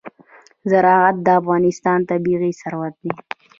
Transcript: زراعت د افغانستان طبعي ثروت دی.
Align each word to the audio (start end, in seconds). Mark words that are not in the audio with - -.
زراعت 0.71 1.15
د 1.25 1.27
افغانستان 1.39 1.99
طبعي 2.09 2.51
ثروت 2.61 2.93
دی. 3.03 3.11